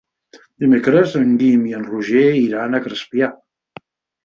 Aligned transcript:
Dimecres 0.63 1.13
en 1.19 1.35
Guim 1.43 1.67
i 1.73 1.77
en 1.81 1.85
Roger 1.91 2.25
iran 2.47 2.73
a 2.73 2.83
Crespià. 2.89 3.33